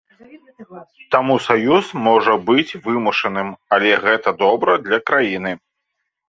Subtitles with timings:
[1.15, 5.55] Таму саюз можа быць вымушаным, але гэта добра для краіны.